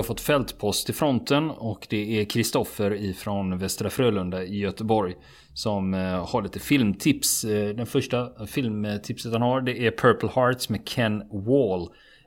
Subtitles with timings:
[0.00, 5.14] har fått fältpost i fronten och det är Kristoffer ifrån Västra Frölunda i Göteborg
[5.54, 7.44] som eh, har lite filmtips.
[7.44, 11.82] Eh, den första filmtipset han har det är Purple Hearts med Ken Wall.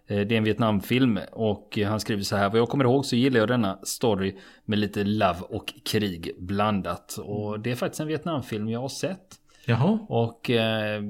[0.07, 2.49] Eh, det är en Vietnamfilm och han skriver så här.
[2.49, 4.35] Vad jag kommer ihåg så gillar jag denna story
[4.65, 7.17] med lite love och krig blandat.
[7.17, 9.39] Och det är faktiskt en Vietnamfilm jag har sett.
[9.65, 9.99] Jaha.
[10.09, 11.03] Och eh,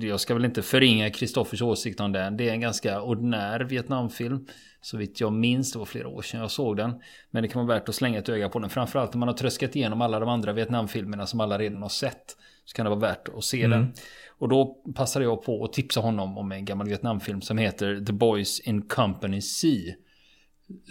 [0.00, 2.36] jag ska väl inte förringa Kristoffers åsikt om den.
[2.36, 4.46] Det är en ganska ordinär Vietnamfilm.
[4.80, 7.02] Så vitt jag minns, det var flera år sedan jag såg den.
[7.30, 8.70] Men det kan vara värt att slänga ett öga på den.
[8.70, 12.36] Framförallt när man har tröskat igenom alla de andra Vietnamfilmerna som alla redan har sett.
[12.64, 13.70] Så kan det vara värt att se mm.
[13.70, 13.92] den.
[14.38, 18.12] Och då passade jag på att tipsa honom om en gammal Vietnamfilm som heter The
[18.12, 19.94] Boys in Company C.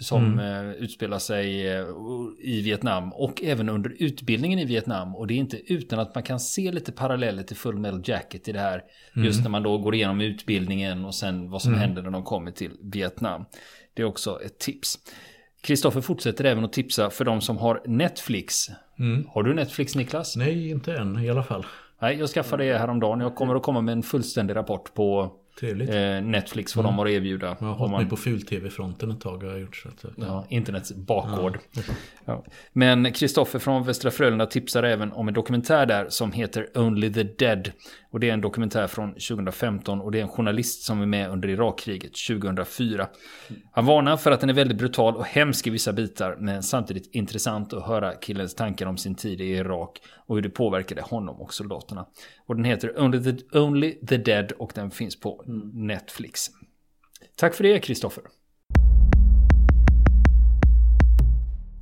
[0.00, 0.68] Som mm.
[0.68, 1.84] eh, utspelar sig eh,
[2.40, 5.16] i Vietnam och även under utbildningen i Vietnam.
[5.16, 8.48] Och det är inte utan att man kan se lite paralleller till Full Metal Jacket
[8.48, 8.82] i det här.
[9.16, 9.26] Mm.
[9.26, 11.80] Just när man då går igenom utbildningen och sen vad som mm.
[11.80, 13.44] händer när de kommer till Vietnam.
[13.94, 14.98] Det är också ett tips.
[15.60, 18.66] Kristoffer fortsätter även att tipsa för de som har Netflix.
[18.98, 19.26] Mm.
[19.28, 20.36] Har du Netflix Niklas?
[20.36, 21.66] Nej, inte än i alla fall.
[22.00, 23.20] Nej, jag skaffade det häromdagen.
[23.20, 25.90] Jag kommer att komma med en fullständig rapport på Trevligt.
[25.90, 26.96] Eh, Netflix vad mm.
[26.96, 27.56] de har att erbjuda.
[27.60, 28.00] Jag har hållit man...
[28.00, 29.42] mig på ful-tv-fronten ett tag.
[29.42, 30.10] Har jag gjort, så att, ja.
[30.26, 31.58] ja, internets bakgård.
[31.72, 31.82] Ja.
[32.24, 32.44] Ja.
[32.72, 37.22] Men Kristoffer från Västra Frölunda tipsar även om en dokumentär där som heter Only the
[37.22, 37.70] Dead.
[38.10, 41.30] Och det är en dokumentär från 2015 och det är en journalist som är med
[41.30, 43.08] under Irakkriget 2004.
[43.72, 47.14] Han varnar för att den är väldigt brutal och hemsk i vissa bitar men samtidigt
[47.14, 51.40] intressant att höra killens tankar om sin tid i Irak och hur det påverkade honom
[51.40, 52.06] och soldaterna.
[52.46, 56.46] Och den heter Only the, Only the Dead och den finns på Netflix.
[57.36, 58.24] Tack för det Kristoffer.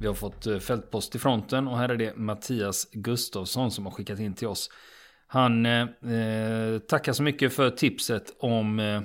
[0.01, 3.93] Vi har fått eh, fältpost i fronten och här är det Mattias Gustafsson som har
[3.93, 4.71] skickat in till oss.
[5.27, 9.01] Han eh, eh, tackar så mycket för tipset om eh,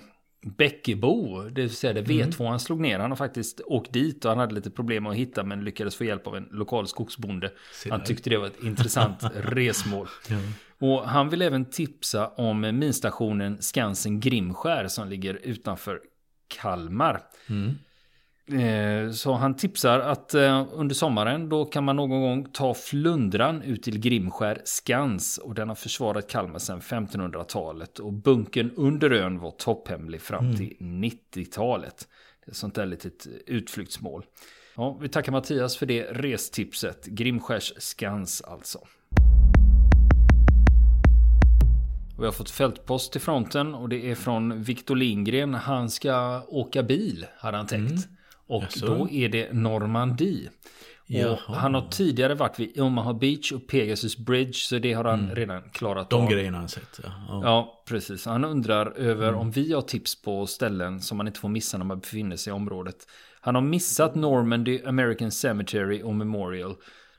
[0.58, 2.50] Bäckebo, det vill säga det V2 mm.
[2.50, 3.00] han slog ner.
[3.00, 6.04] Han har faktiskt åkt dit och han hade lite problem att hitta men lyckades få
[6.04, 7.52] hjälp av en lokal skogsbonde.
[7.90, 10.08] Han tyckte det var ett intressant resmål.
[10.30, 10.38] Ja.
[10.80, 16.02] Och han vill även tipsa om minstationen Skansen Grimskär som ligger utanför
[16.48, 17.22] Kalmar.
[17.50, 17.78] Mm.
[18.48, 23.62] Eh, så han tipsar att eh, under sommaren då kan man någon gång ta flundran
[23.62, 29.40] ut till Grimskär skans och den har försvarat Kalmar sedan 1500-talet och bunken under ön
[29.40, 30.58] var topphemlig fram mm.
[30.58, 32.08] till 90-talet.
[32.46, 34.26] Det är sånt där litet utflyktsmål.
[34.76, 37.06] Ja, vi tackar Mattias för det restipset.
[37.06, 38.80] Grimskärs skans alltså.
[42.20, 45.54] Vi har fått fältpost till fronten och det är från Viktor Lindgren.
[45.54, 47.92] Han ska åka bil, hade han tänkt.
[47.92, 48.18] Mm.
[48.52, 48.86] Och Jaså.
[48.86, 50.50] då är det Normandie.
[51.48, 54.54] Och han har tidigare varit vid Omaha Beach och Pegasus Bridge.
[54.54, 55.36] Så det har han mm.
[55.36, 56.30] redan klarat De av.
[56.30, 57.00] De grejerna har han sett.
[57.04, 57.42] Ja, ja.
[57.44, 58.26] ja precis.
[58.26, 59.40] Han undrar över mm.
[59.40, 62.52] om vi har tips på ställen som man inte får missa när man befinner sig
[62.52, 62.96] i området.
[63.42, 66.76] Han har missat Normandy, American Cemetery och Memorial.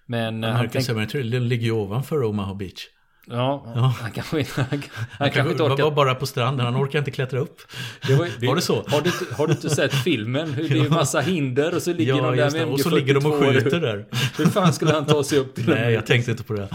[0.07, 0.85] Men American tänk...
[0.85, 2.89] Cemetery, den ligger ju ovanför Omaha Beach.
[3.27, 4.53] Ja, ja, han kanske inte...
[4.55, 5.85] Han, han, han kanske inte orkar...
[5.85, 7.61] var bara på stranden, han orkar inte klättra upp.
[8.07, 8.85] Det var, det, var det så?
[8.89, 10.53] Har du, har du inte sett filmen?
[10.53, 13.15] Hur det är massa hinder och så ligger ja, de där med Och så ligger
[13.15, 14.07] de och skjuter där.
[14.37, 16.69] Hur fan skulle han ta sig upp till Nej, jag tänkte inte på det.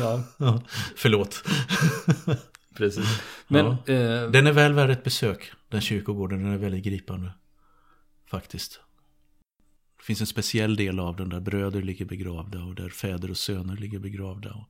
[0.00, 0.22] Ja.
[0.36, 0.62] ja
[0.96, 1.44] förlåt.
[2.76, 3.22] Precis.
[3.48, 3.92] Men, ja.
[3.92, 6.44] eh, den är väl värd ett besök, den kyrkogården.
[6.44, 7.32] Den är väldigt gripande.
[8.30, 8.80] Faktiskt.
[9.98, 13.36] Det finns en speciell del av den där bröder ligger begravda och där fäder och
[13.36, 14.50] söner ligger begravda.
[14.50, 14.68] Och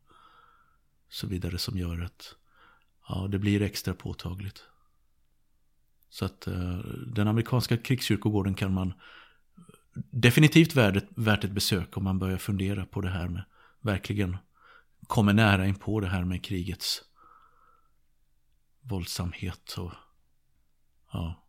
[1.11, 2.35] så vidare som gör att
[3.09, 4.65] ja, det blir extra påtagligt.
[6.09, 8.93] Så att eh, den amerikanska krigskyrkogården kan man
[10.11, 13.45] definitivt värt, värt ett besök om man börjar fundera på det här med
[13.81, 14.37] verkligen
[15.07, 17.03] kommer nära in på det här med krigets
[18.81, 19.93] våldsamhet och
[21.13, 21.47] ja,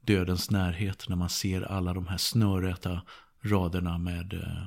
[0.00, 3.02] dödens närhet när man ser alla de här snörräta
[3.40, 4.66] raderna med eh,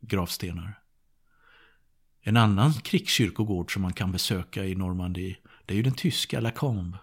[0.00, 0.82] gravstenar.
[2.20, 5.36] En annan krigskyrkogård som man kan besöka i Normandie,
[5.66, 6.98] det är ju den tyska Lacombe.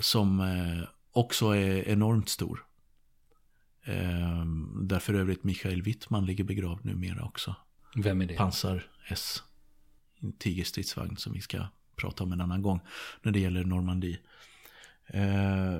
[0.00, 2.66] Som eh, också är enormt stor.
[3.84, 4.44] Eh,
[4.82, 7.54] där för övrigt Michael Wittman ligger begravd numera också.
[7.96, 8.34] Vem är det?
[8.34, 9.42] Pansar S.
[10.20, 11.66] En tigerstridsvagn som vi ska
[11.96, 12.80] prata om en annan gång
[13.22, 14.18] när det gäller Normandie.
[15.06, 15.78] Eh,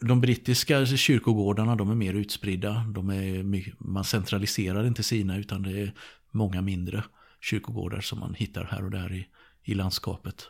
[0.00, 2.84] de brittiska kyrkogårdarna de är mer utspridda.
[2.88, 3.42] De är,
[3.78, 5.92] man centraliserar inte sina utan det är
[6.30, 7.04] många mindre
[7.40, 9.26] kyrkogårdar som man hittar här och där i,
[9.62, 10.48] i landskapet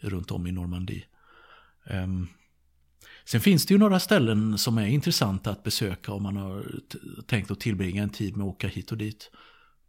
[0.00, 1.04] runt om i Normandie.
[1.90, 2.28] Um,
[3.24, 6.64] sen finns det ju några ställen som är intressanta att besöka om man har
[7.26, 9.30] tänkt att tillbringa en tid med att åka hit och dit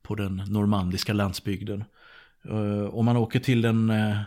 [0.01, 1.84] på den normandiska landsbygden.
[2.50, 4.18] Uh, om man åker till den, uh,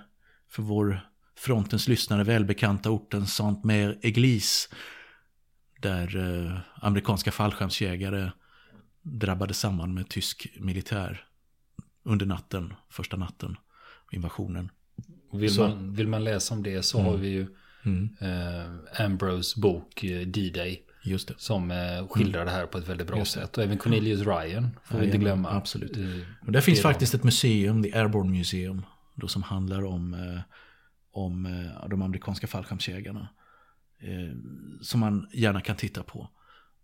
[0.48, 1.00] för vår
[1.36, 4.68] frontens lyssnare, välbekanta orten Saint-Mère-Église
[5.80, 8.30] Där uh, amerikanska fallskärmsjägare
[9.06, 11.24] drabbade samman med tysk militär
[12.02, 13.56] under natten, första natten,
[14.12, 14.70] invasionen.
[15.32, 17.46] Vill, Så- man, vill man läsa om det så har vi ju
[17.84, 20.82] Mm, eh, Ambrose bok eh, D-Day.
[21.04, 21.34] just det.
[21.38, 23.58] Som eh, skildrar det här på ett väldigt bra sätt.
[23.58, 25.50] Och även Cornelius Ryan får vi inte glömma.
[25.50, 25.96] absolut.
[25.96, 26.04] Eh,
[26.46, 28.82] Och där finns faktiskt ett museum, The Airborne Museum,
[29.14, 30.40] då som handlar om, eh,
[31.10, 33.28] om eh, de amerikanska fallskärmsjägarna.
[33.98, 34.36] Eh,
[34.82, 36.28] som man gärna kan titta på.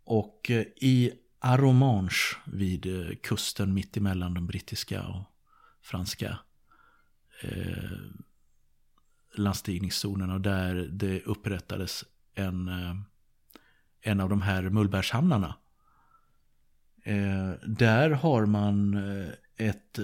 [0.05, 1.11] Och eh, i
[1.44, 5.25] Aromange vid eh, kusten mitt emellan de brittiska och
[5.83, 6.39] franska
[7.43, 7.99] eh,
[9.35, 12.05] landstigningszonerna där det upprättades
[12.35, 12.94] en, eh,
[14.00, 15.55] en av de här mullbärshamnarna.
[17.05, 19.99] Eh, där har man eh, ett,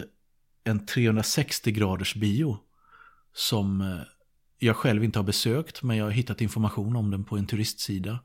[0.65, 2.59] en 360 graders bio
[3.33, 4.01] som eh,
[4.59, 8.19] jag själv inte har besökt men jag har hittat information om den på en turistsida.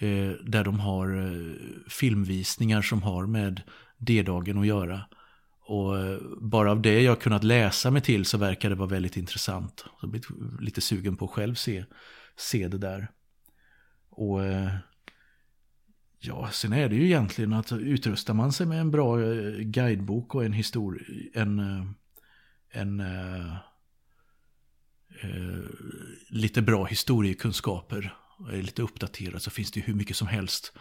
[0.00, 1.54] Eh, där de har eh,
[1.88, 3.62] filmvisningar som har med
[3.98, 5.00] D-dagen att göra.
[5.60, 9.16] Och eh, bara av det jag kunnat läsa mig till så verkar det vara väldigt
[9.16, 9.80] intressant.
[9.80, 10.22] Så jag blir
[10.60, 11.84] lite sugen på att själv se,
[12.36, 13.10] se det där.
[14.10, 14.70] Och eh,
[16.18, 20.34] ja, sen är det ju egentligen att utrustar man sig med en bra eh, guidebok
[20.34, 21.84] och en histori- en, eh,
[22.70, 23.52] en eh,
[25.22, 25.64] eh,
[26.28, 30.72] lite bra historiekunskaper och är lite uppdaterad så finns det ju hur mycket som helst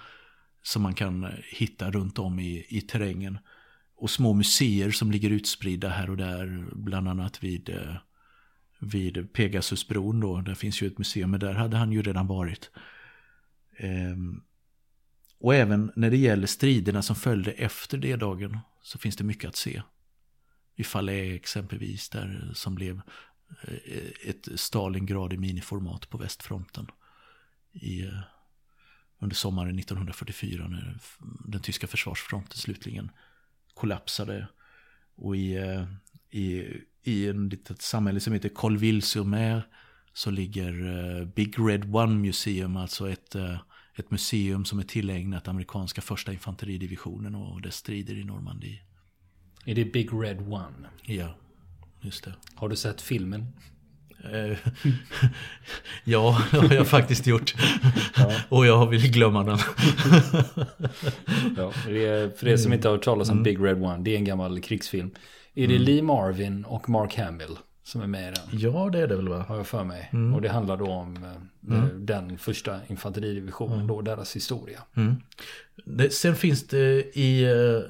[0.67, 3.37] som man kan eh, hitta runt om i, i terrängen.
[3.95, 7.95] Och små museer som ligger utspridda här och där, bland annat vid, eh,
[8.79, 10.41] vid Pegasusbron då.
[10.41, 12.71] Där finns ju ett museum, men där hade han ju redan varit.
[13.77, 14.41] Ehm,
[15.39, 19.47] och även när det gäller striderna som följde efter det dagen så finns det mycket
[19.47, 19.81] att se.
[20.75, 23.01] I Falais exempelvis, där eh, som blev
[24.25, 26.87] ett Stalingrad i miniformat på västfronten.
[27.81, 28.19] I, eh,
[29.19, 30.97] under sommaren 1944 när
[31.45, 33.11] den tyska försvarsfronten slutligen
[33.73, 34.47] kollapsade.
[35.15, 35.85] Och i, eh,
[36.29, 36.65] i,
[37.03, 39.67] i en litet samhälle som heter Colville-sur-Mer
[40.13, 40.85] så ligger
[41.19, 43.35] eh, Big Red One Museum, alltså ett,
[43.95, 48.81] ett museum som är tillägnat amerikanska första infanteridivisionen och dess strider i Normandie.
[49.65, 50.89] Är det Big Red One?
[51.01, 51.35] Ja,
[52.01, 52.35] just det.
[52.55, 53.53] Har du sett filmen?
[54.23, 54.57] Eh,
[56.03, 57.55] ja, det har jag faktiskt gjort.
[58.49, 59.57] Och jag vill glömma den.
[61.57, 63.37] Ja, för er som inte har hört talas Mm.
[63.39, 65.11] om Big Red One, det är en gammal krigsfilm.
[65.55, 68.59] Är det Lee Marvin och Mark Hamill som är med i den?
[68.59, 69.45] Ja, det är det väl va?
[69.47, 70.09] Har jag för mig.
[70.13, 70.33] Mm.
[70.33, 71.17] Och det handlar då om
[71.71, 73.87] eh, den första infanteridivisionen, Mm.
[73.87, 74.79] då deras historia.
[75.85, 77.81] Det, sen finns det i, eh,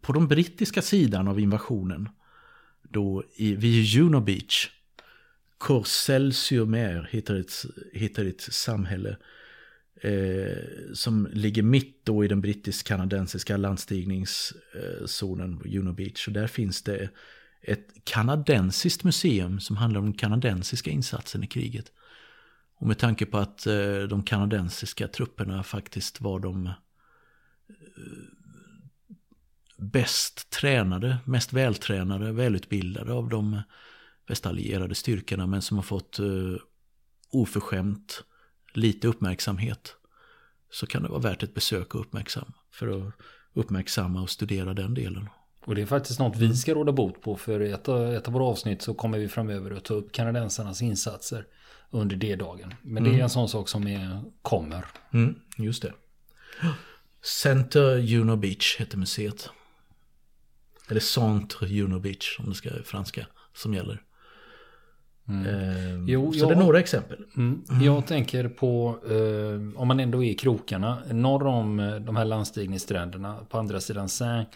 [0.00, 2.08] på den brittiska sidan av invasionen,
[2.88, 4.68] då i, vid Juno Beach,
[5.60, 9.16] Corselsiumer heter ett, heter ett samhälle
[10.02, 10.56] eh,
[10.94, 16.26] som ligger mitt då i den brittisk-kanadensiska landstigningszonen eh, på Juno Beach.
[16.26, 17.10] Och där finns det
[17.62, 21.92] ett kanadensiskt museum som handlar om den kanadensiska insatsen i kriget.
[22.76, 26.72] Och med tanke på att eh, de kanadensiska trupperna faktiskt var de eh,
[29.76, 33.62] bäst tränade, mest vältränade, välutbildade av de
[34.30, 36.26] västallierade styrkorna men som har fått eh,
[37.30, 38.24] oförskämt
[38.72, 39.96] lite uppmärksamhet
[40.70, 43.14] så kan det vara värt ett besök och uppmärksamma för att
[43.52, 45.28] uppmärksamma och studera den delen.
[45.64, 47.36] Och det är faktiskt något vi ska råda bot på.
[47.36, 50.82] För i ett, ett av våra avsnitt så kommer vi framöver att ta upp kanadensarnas
[50.82, 51.46] insatser
[51.90, 52.74] under D-dagen.
[52.82, 54.86] Men det är en sån sak som är, kommer.
[55.12, 55.92] Mm, just det.
[57.22, 59.50] Center Juno Beach heter museet.
[60.88, 64.02] Eller Centre Juno Beach om det ska franska som gäller.
[65.30, 67.18] Ehm, Jo, så jag- det är några exempel.
[67.36, 67.62] Mm.
[67.82, 72.24] Jag tänker på, eh, om man ändå är i krokarna, norr om eh, de här
[72.24, 74.46] landstigningsstränderna på andra sidan Seine,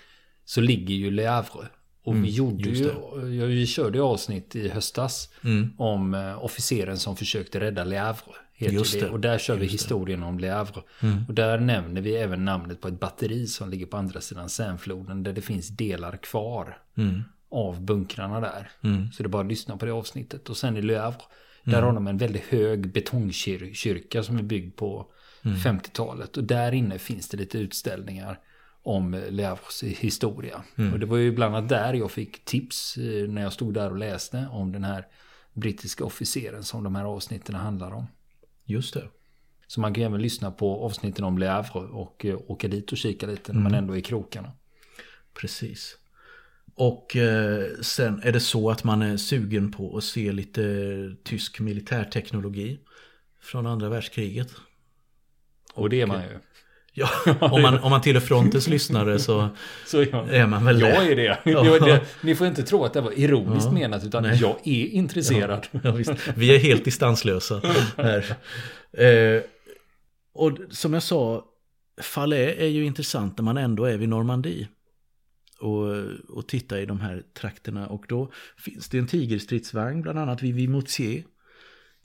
[0.45, 1.67] så ligger ju Le Havre.
[2.05, 3.35] Och vi gjorde Mm, just ju, det.
[3.35, 5.71] ja, vi körde ju avsnitt i höstas Mm.
[5.79, 8.21] om eh, officeren som försökte rädda Le Havre.
[8.59, 9.01] Just det.
[9.01, 9.11] det.
[9.11, 9.75] Och där kör vi Just det.
[9.85, 10.83] historien om Le Havre.
[11.03, 11.25] Mm.
[11.29, 15.23] Och där nämner vi även namnet på ett batteri som ligger på andra sidan Seinefloden
[15.23, 17.23] där det finns delar kvar Mm.
[17.55, 18.71] Av bunkrarna där.
[18.83, 19.13] Mm.
[19.13, 20.51] Så det är bara att lyssna på det avsnittet.
[20.51, 21.23] Och sen i Le Havre,
[21.65, 25.07] där har de en väldigt hög betongkyrka som är byggd på
[25.43, 26.37] 50-talet.
[26.37, 28.39] Och där inne finns det lite utställningar
[28.83, 30.63] om Le Havres historia.
[30.93, 33.91] Och det var ju bland annat där jag fick tips eh, när jag stod där
[33.91, 35.07] och läste om den här
[35.53, 38.07] brittiska officeren som de här avsnitten handlar om.
[38.65, 39.09] Just det.
[39.67, 42.93] Så man kan ju även lyssna på avsnitten om Le Havre och eh, åka dit
[42.93, 44.53] och kika lite när man ändå är i krokarna.
[45.35, 45.99] Precis.
[46.77, 50.63] Och eh, sen är det så att man är sugen på att se lite
[51.25, 52.79] tysk militärteknologi
[53.43, 54.49] från andra världskriget.
[55.75, 56.39] Och det är man ju.
[56.93, 57.09] Ja,
[57.41, 59.49] om man, om man tillhör frontens lyssnare så,
[59.87, 60.35] Så är, jag.
[60.35, 61.39] är man väl Jag är det.
[61.45, 61.63] Ja.
[61.63, 62.01] Det det.
[62.23, 63.73] Ni får inte tro att det var ironiskt Ja.
[63.73, 64.39] menat utan Nej.
[64.41, 65.67] jag är intresserad.
[65.83, 65.99] Ja.
[66.37, 67.63] Vi är helt distanslösa
[67.97, 68.37] här.
[68.93, 69.43] Eh,
[70.35, 71.45] och som jag sa,
[72.03, 74.69] Falais är ju intressant när man ändå är vid Normandie.
[75.61, 75.87] Och,
[76.29, 77.87] och titta i de här trakterna.
[77.87, 81.25] Och då finns det en tigerstridsvagn, bland annat vid Vimoutier.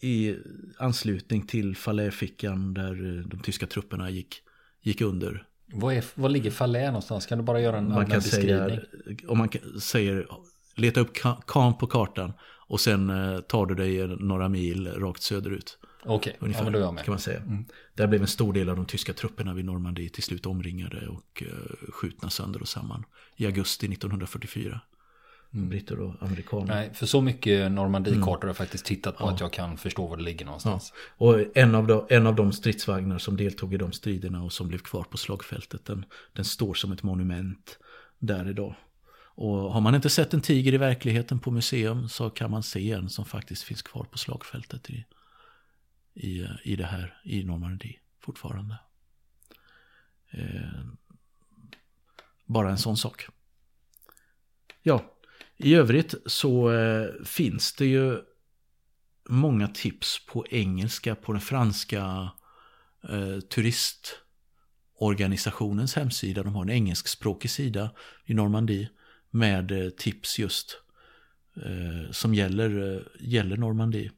[0.02, 0.36] I
[0.78, 4.42] anslutning till Falais-fickan där eh, de tyska trupperna gick,
[4.82, 5.44] gick under.
[5.74, 7.26] Vad, är, vad ligger Falais någonstans?
[7.26, 9.30] Kan du bara göra en Man allmän kan säga, beskrivning?
[9.30, 10.28] om man kan- säger,
[10.76, 11.14] leta upp
[11.48, 12.34] Caen på kartan.
[12.68, 15.78] Och sen eh, tar du dig några mil rakt söderut.
[16.04, 17.04] Okej, ja, Ungefär, men då är jag med.
[17.06, 17.42] kan man säga.
[17.94, 21.44] Där blev en stor del av de tyska trupperna vid Normandie till slut omringade och
[21.46, 23.04] uh, skjutna sönder och samman
[23.36, 24.82] i augusti 1944.
[25.52, 26.66] Britter och amerikaner.
[26.76, 30.18] Nej, för så mycket Normandie-kartor har jag faktiskt tittat på att jag kan förstå var
[30.18, 30.46] det ligger Ja.
[30.46, 30.94] någonstans.
[31.18, 34.68] Och en av, de, en av de stridsvagnar som deltog i de striderna och som
[34.68, 37.80] blev kvar på slagfältet, den, den står som ett monument
[38.20, 38.76] där idag.
[39.20, 42.92] Och har man inte sett en tiger i verkligheten på museum så kan man se
[42.92, 45.06] en som faktiskt finns kvar på slagfältet i,
[46.14, 48.80] i, i det här, i Normandie fortfarande.
[50.32, 50.84] Eh,
[52.46, 53.28] bara en sån sak.
[54.82, 55.16] Ja,
[55.58, 58.22] i övrigt så eh, finns det ju
[59.30, 62.32] många tips på engelska på den franska
[63.10, 66.44] eh, turistorganisationens hemsida.
[66.44, 67.92] De har en engelskspråkig sida
[68.26, 68.90] i Normandie
[69.30, 70.82] med eh, tips just
[71.56, 74.12] eh, som gäller, eh, gäller Normandie.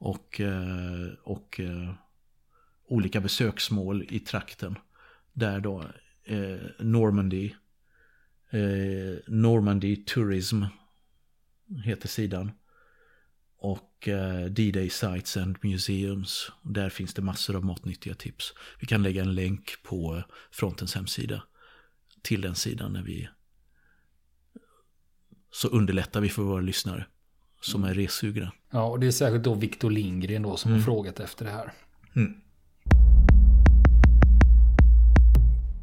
[0.00, 1.94] Och, eh, och eh,
[2.86, 4.78] olika besöksmål i trakten.
[5.32, 5.84] Där då
[6.24, 7.54] eh, Normandy,
[9.26, 10.62] Normandy Tourism
[11.84, 12.52] heter sidan.
[13.56, 14.08] Och
[14.50, 16.52] D-Day Sites and Museums.
[16.62, 18.54] Där finns det massor av matnyttiga tips.
[18.80, 21.42] Vi kan lägga en länk på frontens hemsida
[22.22, 23.28] till den sidan när vi
[25.50, 27.06] så underlättar vi för våra lyssnare
[27.60, 28.52] som är resugna.
[28.70, 31.72] Ja, och det är särskilt då Victor Lindgren då som har frågat efter det här.
[32.16, 32.34] Mm.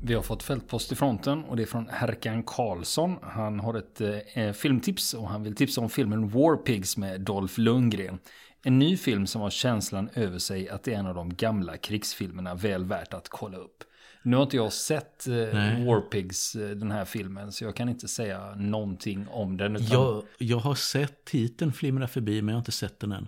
[0.04, 3.16] Vi har fått fältpost i fronten och det är från Herkan Karlsson.
[3.22, 4.02] Han har ett
[4.34, 8.20] eh, filmtips och han vill tipsa om filmen War Pigs med Dolph Lundgren.
[8.64, 11.78] En ny film som har känslan över sig att det är en av de gamla
[11.78, 13.84] krigsfilmerna väl värt att kolla upp.
[14.28, 15.86] Nu har inte jag sett eh, Nej.
[15.86, 19.76] War Pigs, eh, den här filmen, så jag kan inte säga någonting om den.
[19.76, 19.88] Utan...
[19.88, 23.28] Jag, jag har sett titeln flimra förbi men jag har inte sett den än.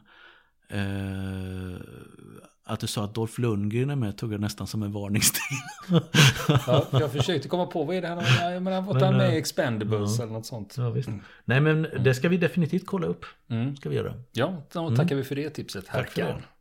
[0.70, 1.82] Eh,
[2.64, 6.02] att du sa att Dolph Lundgren är med tog jag nästan som en varningstecken.
[6.68, 9.34] Ja, jag försökte komma på vad är det han har, jag menar, vad han med
[9.34, 10.76] i Expendables eller något sånt.
[10.78, 11.10] ja, visst.
[11.46, 13.26] Nej men det ska vi definitivt kolla upp.
[13.50, 13.76] Mm.
[13.76, 14.14] Ska vi göra.
[14.32, 16.38] Ja, då tackar vi för det tipset, Tack för Herkan.
[16.38, 16.59] det.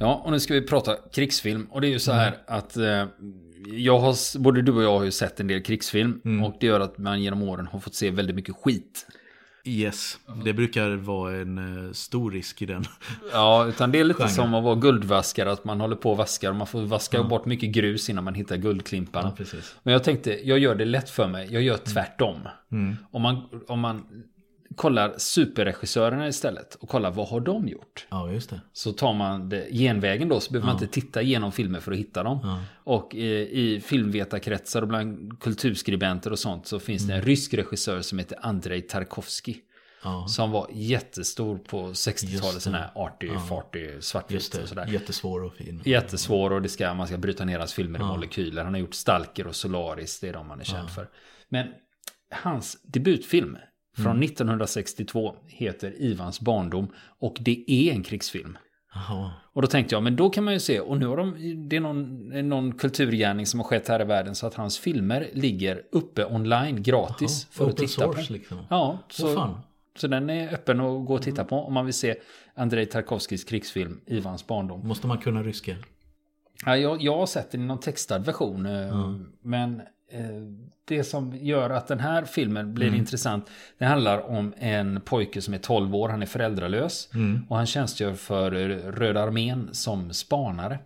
[0.00, 1.66] Ja, och nu ska vi prata krigsfilm.
[1.70, 3.04] Och det är ju så här att eh,
[3.72, 6.42] jag har, både du och jag har ju sett en del krigsfilm.
[6.44, 9.06] Och det gör att man genom åren har fått se väldigt mycket skit.
[9.64, 12.84] Yes, det brukar vara en eh, stor risk i den.
[13.32, 14.28] Ja, utan det är lite Genre.
[14.30, 15.52] som att vara guldvaskare.
[15.52, 18.34] Att man håller på och vaskar och man får vaska bort mycket grus innan man
[18.34, 19.30] hittar guldklimparna.
[19.30, 19.74] precis.
[19.82, 21.48] Men jag tänkte, jag gör det lätt för mig.
[21.50, 22.36] Jag gör tvärtom.
[23.10, 24.06] Om, man, om man
[24.76, 28.06] kollar superregissörerna istället och kollar vad har de gjort?
[28.10, 28.60] Ja, just det.
[28.72, 31.98] Så tar man det genvägen då så behöver man inte titta igenom filmer för att
[31.98, 32.58] hitta dem.
[32.84, 38.00] Och i, i filmvetarkretsar och bland kulturskribenter och sånt så finns det en rysk regissör
[38.00, 39.54] som heter Andrei Tarkovsky.
[40.04, 42.60] Ja, Som var jättestor på Just 60-talet, det.
[42.60, 44.86] sån här arty, farty, just svartvitt och sådär.
[44.86, 45.82] Jättesvår och fin.
[45.84, 48.64] Jättesvår och det ska, man ska bryta ner hans filmer i molekyler.
[48.64, 51.08] Han har gjort Stalker och Solaris, det är de han är känd för.
[51.48, 51.66] Men
[52.30, 53.56] hans debutfilm
[53.96, 56.88] från 1962 heter Ivans barndom
[57.18, 58.58] och det är en krigsfilm.
[58.94, 59.30] Jaha.
[59.52, 61.34] Och då tänkte jag, men då kan man ju se, och nu har de,
[61.68, 65.28] det är någon, någon kulturgärning som har skett här i världen så att hans filmer
[65.32, 68.32] ligger uppe online gratis för att Open titta source på.
[68.32, 68.58] liksom.
[68.70, 69.58] Ja, så, fan.
[69.98, 72.14] så den är öppen att gå och titta på om man vill se
[72.54, 74.88] Andrei Tarkovskijs krigsfilm Ivans barndom.
[74.88, 75.76] Måste man kunna ryska?
[76.66, 78.66] Ja, jag, jag har sett den i någon textad version.
[78.66, 79.10] eh,
[79.42, 79.82] Men
[80.84, 83.50] det som gör att den här filmen blir intressant.
[83.78, 86.08] Det handlar om en pojke som är 12 år.
[86.08, 87.08] Han är föräldralös.
[87.48, 88.50] Och han tjänstgör för
[88.92, 90.78] Röda armén som spanare.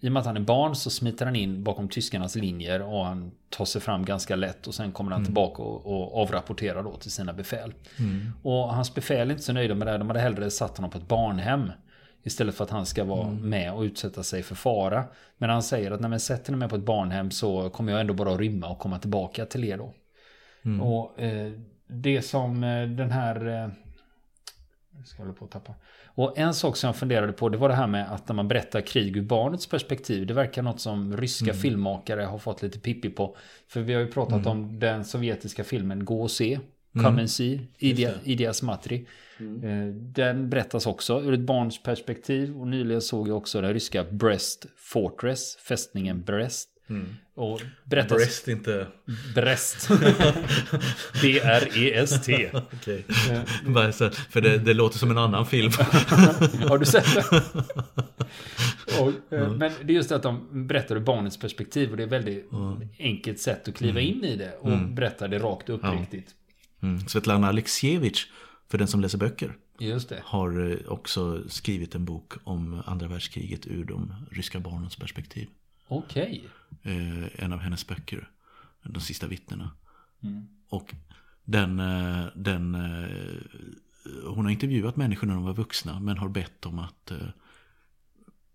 [0.00, 2.82] I och med att han är barn så smiter han in bakom tyskarnas linjer.
[2.82, 4.66] Och han tar sig fram ganska lätt.
[4.66, 7.72] Och sen kommer han tillbaka och, och avrapporterar då till sina befäl.
[8.42, 9.98] Och hans befäl är inte så nöjda med det.
[9.98, 11.70] De hade hellre satt honom på ett barnhem.
[12.26, 15.04] Istället för att han ska vara med och utsätta sig för fara.
[15.38, 18.14] Men han säger att när man sätter mig på ett barnhem så kommer jag ändå
[18.14, 19.94] bara att rymma och komma tillbaka till er då.
[20.82, 21.52] Och eh,
[21.86, 23.36] det som eh, den här
[24.96, 25.74] Jag ska hålla på att tappa.
[26.06, 28.48] Och en sak som jag funderade på det var det här med att när man
[28.48, 30.26] berättar krig ur barnets perspektiv.
[30.26, 31.56] Det verkar något som ryska Mm.
[31.56, 33.36] filmmakare har fått lite pippi på.
[33.68, 34.50] För vi har ju pratat Mm.
[34.50, 36.58] om den sovjetiska filmen Gå och se.
[37.02, 37.60] Come and see.
[37.78, 38.10] Idia.
[38.24, 39.06] Idias Matri.
[39.40, 39.64] Mm.
[39.88, 42.56] Eh, Den berättas också ur ett barns perspektiv.
[42.56, 45.56] Och nyligen såg jag också den ryska Brest Fortress.
[45.56, 46.68] Fästningen Brest.
[47.34, 48.10] Och berättas...
[48.12, 48.18] Mm.
[48.18, 48.86] Breast inte...
[49.34, 49.88] Brest.
[51.22, 52.50] B-R-E-S-T.
[52.72, 53.04] Okej.
[53.66, 55.70] Bara så- För det, det låter som en annan film.
[56.68, 57.22] Har du sett det?
[59.00, 62.06] Och, eh, Men det är just att de berättar ur barnets perspektiv och det är
[62.06, 62.50] ett väldigt
[62.98, 66.34] enkelt sätt att kliva in i det och berätta det rakt och uppriktigt.
[66.80, 67.00] Mm.
[67.00, 68.26] Svetlana Alexievich,
[68.68, 69.56] för den som läser böcker,
[70.24, 75.48] har eh, också skrivit en bok om andra världskriget ur de ryska barnens perspektiv.
[75.88, 76.44] Okej.
[76.82, 78.30] Eh, en av hennes böcker,
[78.82, 79.70] De sista vittnena.
[80.22, 80.46] Mm.
[80.68, 80.94] Och
[81.44, 82.76] den, eh, den
[84.26, 87.12] hon har intervjuat människor när de var vuxna men har bett dem att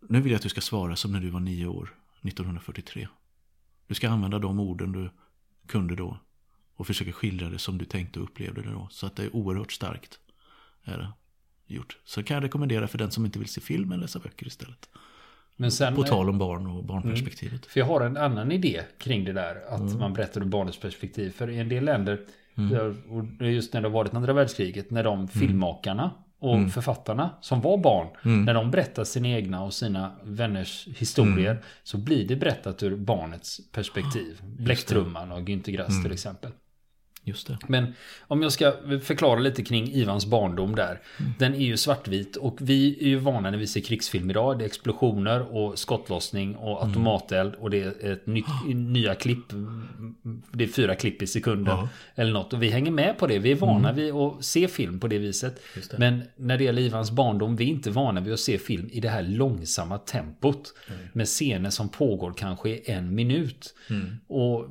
[0.09, 3.07] nu vill jag att du ska svara som när du var nio år, 1943.
[3.87, 5.09] Du ska använda de orden du
[5.67, 6.19] kunde då
[6.75, 8.87] och försöka skildra det som du tänkte och upplevde det då.
[8.91, 10.19] Så att det är oerhört starkt.
[10.83, 11.11] Är det
[11.73, 11.97] gjort.
[12.05, 14.89] Så kan jag rekommendera för den som inte vill se film eller läsa böcker istället.
[15.55, 15.95] Men sen...
[15.95, 17.65] På tal om barn och barnperspektivet.
[17.65, 19.55] För jag har en annan idé kring det där.
[19.69, 19.99] Att Mm.
[19.99, 21.29] man berättar ur barnets perspektiv.
[21.31, 22.19] För i en del länder,
[23.39, 25.17] är just när det har varit andra världskriget, när Mm.
[25.17, 28.45] de filmmakarna och författarna som var barn, Mm.
[28.45, 31.63] när de berättar sina egna och sina vänners historier, Mm.
[31.83, 34.41] så blir det berättat ur barnets perspektiv.
[34.43, 36.03] Bläcktrumman och Günter Grass Mm.
[36.03, 36.51] till exempel.
[37.23, 37.57] Just det.
[37.67, 37.93] Men
[38.27, 41.01] om jag ska förklara lite kring Ivans barndom där.
[41.19, 41.31] Mm.
[41.39, 44.57] Den är ju svartvit och vi är ju vana när vi ser krigsfilm idag.
[44.59, 46.89] Det är explosioner och skottlossning och Mm.
[46.89, 49.45] automateld och det är ett nytt, nya klipp.
[50.51, 51.77] Det är fyra klipp i sekunden.
[51.77, 51.89] Ja.
[52.15, 52.53] Eller något.
[52.53, 53.39] Och vi hänger med på det.
[53.39, 55.61] Vi är vana vid att se film på det viset.
[55.91, 55.97] Det.
[55.97, 58.99] Men när det gäller Ivans barndom, vi är inte vana vid att se film i
[58.99, 60.73] det här långsamma tempot.
[61.13, 63.73] Med scener som pågår kanske i en minut.
[64.27, 64.65] Och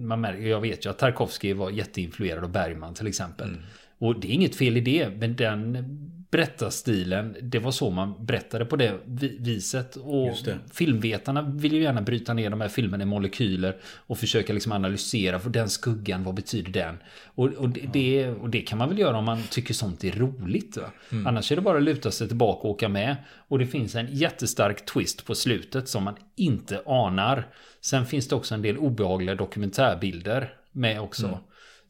[0.00, 3.56] man märker, jag vet ju att Tarkovsky var jätteinfluerad av Bergman till exempel.
[3.98, 5.86] Och det är inget fel i det, men den
[6.30, 9.96] berättarstilen, det var så man berättade på det vi- viset.
[9.96, 10.58] Och det.
[10.72, 15.38] filmvetarna vill ju gärna bryta ner de här filmerna i molekyler och försöka liksom analysera,
[15.38, 16.98] för den skuggan, vad betyder den?
[17.24, 20.12] Och, och, det, det, och det kan man väl göra om man tycker sånt är
[20.12, 20.76] roligt.
[20.76, 20.90] Va?
[21.26, 23.16] Annars är det bara att luta sig tillbaka och åka med.
[23.48, 27.46] Och det finns en jättestark twist på slutet som man inte anar.
[27.80, 31.38] Sen finns det också en del obehagliga dokumentärbilder med också.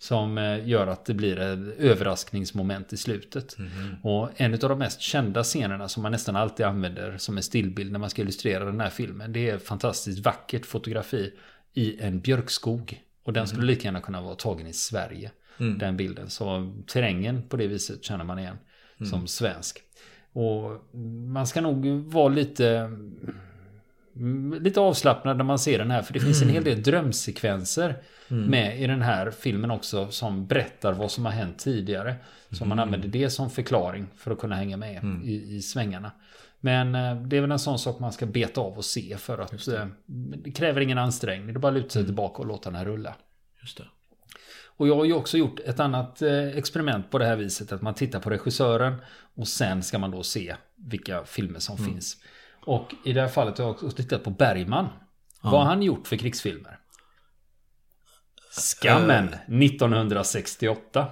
[0.01, 3.57] Som eh, gör att det blir ett överraskningsmoment i slutet.
[4.03, 7.93] Och en av de mest kända scenerna som man nästan alltid använder som en stillbild
[7.93, 9.33] när man ska illustrera den här filmen.
[9.33, 11.33] Det är fantastiskt vackert fotografi
[11.75, 13.01] i en björkskog.
[13.25, 15.31] Och den skulle lika gärna kunna vara tagen i Sverige.
[15.79, 16.31] Den bilden.
[16.31, 18.57] Så terrängen på det viset känner man igen
[19.11, 19.83] som svensk.
[20.33, 20.97] Och
[21.29, 23.17] man ska nog vara lite mm,
[24.61, 26.03] lite avslappnad när man ser den här.
[26.03, 27.97] För det finns en hel del drömsekvenser
[28.29, 30.11] med i den här filmen också.
[30.11, 32.17] Som berättar vad som har hänt tidigare.
[32.51, 36.13] Så man använder det som förklaring för att kunna hänga med i, i svängarna.
[36.61, 39.39] Men eh, det är väl en sån sak man ska beta av och se för
[39.39, 39.89] att det.
[40.07, 41.47] det kräver ingen ansträngning.
[41.47, 43.15] Det är bara att luta sig tillbaka och låta den här rulla.
[43.61, 43.85] Just det.
[44.81, 47.73] Och jag har ju också gjort ett annat eh, experiment på det här viset.
[47.73, 48.95] Att man tittar på regissören
[49.35, 52.17] och sen ska man då se vilka filmer som finns.
[52.65, 54.89] Och i det här fallet har jag också tittat på Bergman.
[55.41, 56.79] Vad har han gjort för krigsfilmer?
[58.51, 61.07] Skammen 1968.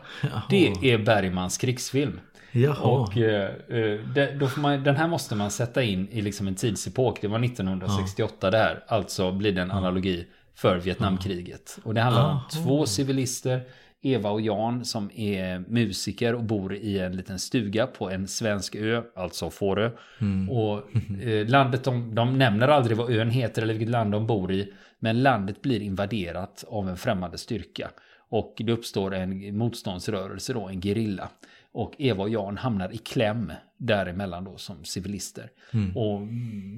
[0.51, 2.21] Det är Bergmans krigsfilm.
[2.53, 2.77] Jaha.
[2.77, 6.49] Och eh, eh, det, då får man, den här måste man sätta in i liksom
[6.49, 7.21] en tidsepok.
[7.21, 8.85] Det var 1968 det här.
[8.89, 11.79] Alltså blir det en analogi för Vietnamkriget.
[11.85, 13.63] Och det handlar om två civilister.
[14.03, 18.75] Eva och Jan som är musiker och bor i en liten stuga på en svensk
[18.75, 19.91] ö, alltså Fårö.
[20.51, 20.83] Och
[21.23, 24.73] eh, landet, de, de nämner aldrig vad ön heter eller vilket land de bor i.
[24.99, 27.91] Men landet blir invaderat av en främmande styrka.
[28.31, 31.29] Och det uppstår en motståndsrörelse då, en gerilla.
[31.73, 35.51] Och Eva och Jan hamnar i kläm däremellan då som civilister.
[35.95, 36.21] Och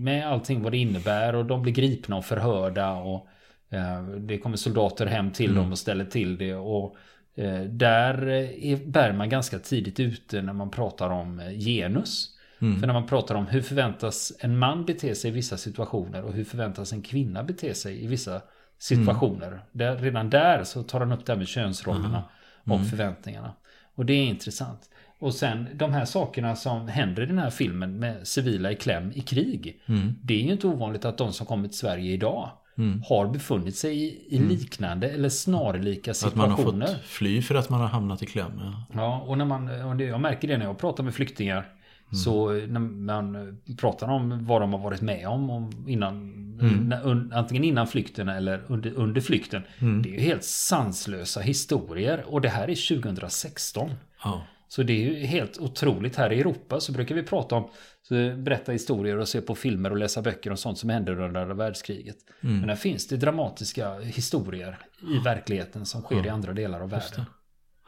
[0.00, 3.28] med allting vad det innebär och de blir gripna och förhörda och
[4.18, 6.54] det kommer soldater hem till dem och ställer till det.
[6.54, 6.96] Och
[7.34, 12.36] eh, där är Bergman ganska tidigt ute när man pratar om eh, genus.
[12.80, 16.32] För när man pratar om hur förväntas en man bete sig i vissa situationer och
[16.32, 18.42] hur förväntas en kvinna bete sig i vissa
[18.78, 19.60] situationer.
[19.72, 22.22] Där, redan där så tar han upp det här med könsrollerna
[22.64, 23.52] och förväntningarna.
[23.94, 24.90] Och det är intressant.
[25.18, 29.12] Och sen de här sakerna som händer i den här filmen med civila i kläm
[29.14, 29.82] i krig.
[30.22, 33.02] Det är ju inte ovanligt att de som kommer till Sverige idag mm.
[33.08, 34.48] har befunnit sig i, i mm.
[34.48, 36.44] liknande eller snarlika situationer.
[36.44, 38.52] Att man har fått fly för att man har hamnat i kläm.
[38.58, 41.56] Ja, ja och, när man, och det, jag märker det när jag pratar med flyktingar.
[41.56, 42.18] Mm.
[42.18, 46.14] Så när man pratar om vad de har varit med om, om innan,
[46.60, 47.32] mm.
[47.34, 49.62] antingen innan flykten eller under, under flykten.
[49.78, 50.02] Mm.
[50.02, 53.90] Det är ju helt sanslösa historier och det här är 2016.
[54.24, 54.42] Ja.
[54.70, 56.16] Så det är ju helt otroligt.
[56.16, 57.70] Här i Europa så brukar vi prata om,
[58.44, 61.54] berätta historier och se på filmer och läsa böcker om sånt som hände under andra
[61.54, 62.16] världskriget.
[62.40, 62.60] Mm.
[62.60, 64.78] Men här finns det dramatiska historier
[65.14, 67.24] i verkligheten som sker i andra delar av världen.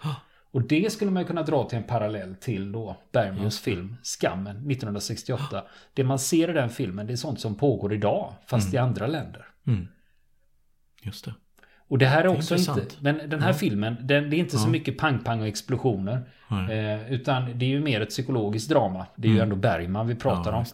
[0.02, 0.16] Det.
[0.50, 5.64] Och det skulle man kunna dra till en parallell till då Bergmans film Skammen 1968.
[5.94, 8.74] Det man ser i den filmen det är sånt som pågår idag fast mm.
[8.74, 9.46] i andra länder.
[9.66, 9.88] Mm.
[11.02, 11.34] Just det.
[11.88, 13.54] Och det här är också inte, men den här ja.
[13.54, 14.62] filmen, den, det är inte ja.
[14.62, 16.28] så mycket pang-pang och explosioner.
[16.52, 19.06] Eh, utan det är ju mer ett psykologiskt drama.
[19.16, 19.36] Det är mm.
[19.36, 20.64] ju ändå Bergman vi pratar ja, om.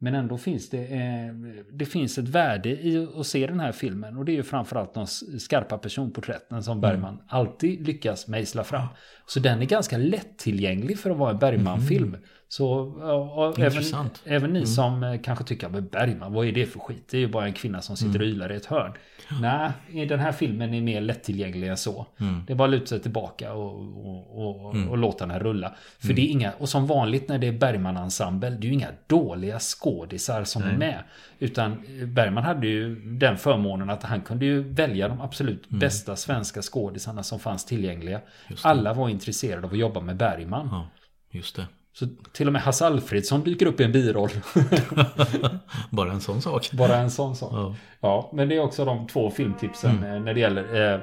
[0.00, 1.34] Men ändå finns det, eh,
[1.72, 4.16] det finns ett värde i att se den här filmen.
[4.16, 5.06] Och det är ju framförallt de
[5.38, 7.24] skarpa personporträtten som Bergman mm.
[7.28, 8.86] alltid lyckas mejsla fram.
[9.26, 12.08] Så den är ganska lättillgänglig för att vara en Bergman-film.
[12.08, 12.20] Mm.
[12.50, 12.94] Så
[13.58, 13.82] även,
[14.24, 14.66] även ni mm.
[14.66, 17.08] som eh, kanske tycker att Bergman, vad är det för skit?
[17.10, 18.28] Det är ju bara en kvinna som sitter och mm.
[18.28, 18.92] ylar i ett hörn.
[19.40, 22.06] Nej, den här filmen är mer lättillgänglig än så.
[22.20, 22.42] Mm.
[22.46, 23.72] Det är bara att luta sig tillbaka och,
[24.06, 25.00] och, och, mm.
[25.00, 25.74] låta den rulla.
[25.98, 26.16] För mm.
[26.16, 29.58] det är inga, och som vanligt när det är Bergman-ensemble, det är ju inga dåliga
[29.88, 30.72] skådisar som Nej.
[30.72, 31.02] är med.
[31.38, 35.80] Utan Bergman hade ju den förmånen att han kunde ju välja de absolut mm.
[35.80, 38.20] bästa svenska skådisarna som fanns tillgängliga.
[38.62, 40.68] Alla var intresserade av att jobba med Bergman.
[40.72, 40.88] Ja,
[41.30, 41.66] just det.
[41.98, 44.30] Så till och med Hasse Alfredsson dyker upp i en biroll.
[45.90, 46.70] Bara en sån sak.
[46.72, 47.52] Bara en sån sak.
[47.52, 47.74] Ja.
[48.00, 48.30] ja.
[48.32, 50.14] men det är också de två filmtipsen mm.
[50.14, 51.00] Eh, när det gäller eh,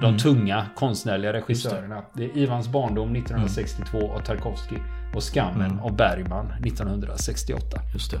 [0.00, 0.18] de mm.
[0.18, 1.94] tunga konstnärliga regissörerna.
[1.94, 2.02] Det.
[2.14, 2.24] det.
[2.24, 4.10] är Ivans barndom 1962 mm.
[4.10, 4.76] av Tarkovsky
[5.14, 5.80] och Skammen mm.
[5.80, 7.80] av Bergman 1968.
[7.94, 8.20] Just det.